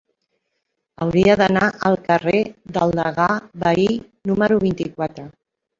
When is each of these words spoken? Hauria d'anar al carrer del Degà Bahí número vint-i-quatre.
Hauria 1.05 1.35
d'anar 1.41 1.67
al 1.91 1.99
carrer 2.09 2.41
del 2.79 2.97
Degà 3.03 3.29
Bahí 3.67 3.89
número 4.33 4.63
vint-i-quatre. 4.71 5.33